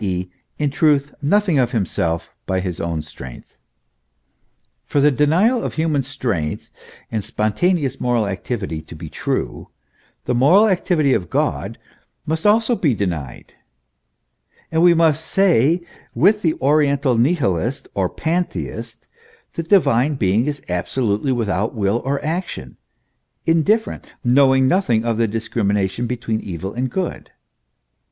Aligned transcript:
e., 0.03 0.31
in 0.57 0.71
truth, 0.71 1.13
nothing 1.21 1.59
of 1.59 1.73
himself 1.73 2.33
by 2.47 2.59
his 2.59 2.79
own 2.79 3.03
strength. 3.03 3.55
For 4.83 4.99
the 4.99 5.11
denial 5.11 5.63
of 5.63 5.75
human 5.75 6.01
strength 6.01 6.71
and 7.11 7.23
spontaneous 7.23 8.01
moral 8.01 8.25
activity 8.27 8.81
to 8.81 8.95
be 8.95 9.09
true, 9.09 9.67
the 10.25 10.33
moral 10.33 10.67
activity 10.67 11.13
of 11.13 11.29
God 11.29 11.77
must 12.25 12.47
also 12.47 12.75
be 12.75 12.95
denied; 12.95 13.53
and 14.71 14.81
we 14.81 14.95
must 14.95 15.23
say, 15.23 15.83
with 16.15 16.41
the 16.41 16.55
oriental 16.55 17.15
nihilist 17.15 17.87
or 17.93 18.09
pan 18.09 18.45
theist: 18.45 19.05
the 19.53 19.61
Divine 19.61 20.15
being 20.15 20.47
is 20.47 20.63
absolutely 20.67 21.31
without 21.31 21.75
will 21.75 22.01
or 22.03 22.19
action, 22.25 22.75
indifferent, 23.45 24.15
knowing 24.23 24.67
nothing 24.67 25.05
of 25.05 25.17
the 25.17 25.27
discrimination 25.27 26.07
between 26.07 26.41
evil 26.41 26.73
and 26.73 26.89
good. 26.89 27.29